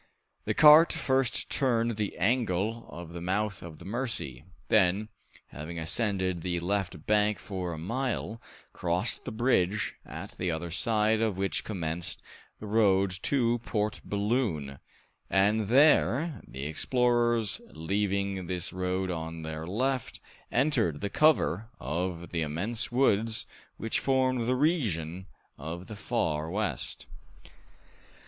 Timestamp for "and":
15.29-15.67